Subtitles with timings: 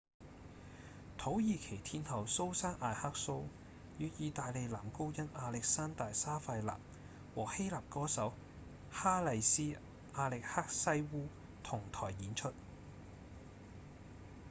[1.19, 3.43] 土耳其天后蘇珊‧雅克蘇
[3.99, 6.77] 與義大利男高音亞歷山大‧沙費納
[7.35, 8.33] 和希臘歌手
[8.89, 9.75] 哈麗絲‧
[10.15, 11.27] 亞力克西烏
[11.61, 12.51] 同臺演出